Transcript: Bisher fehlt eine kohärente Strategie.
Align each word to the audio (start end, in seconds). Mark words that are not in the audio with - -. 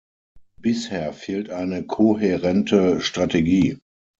Bisher 0.57 1.13
fehlt 1.13 1.51
eine 1.51 1.85
kohärente 1.85 3.01
Strategie. 3.01 3.77